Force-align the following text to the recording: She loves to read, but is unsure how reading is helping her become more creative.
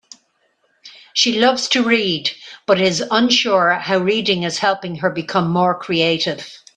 She 1.13 1.37
loves 1.39 1.69
to 1.69 1.83
read, 1.83 2.31
but 2.65 2.81
is 2.81 3.03
unsure 3.11 3.75
how 3.75 3.99
reading 3.99 4.41
is 4.41 4.57
helping 4.57 4.95
her 4.95 5.11
become 5.11 5.51
more 5.51 5.77
creative. 5.77 6.51